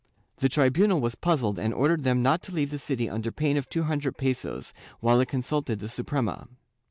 [0.37, 3.69] The tribunal was puzzled and ordered them not to leave the city under pain of
[3.69, 6.47] two hundred pesos, while it consulted the Suprema.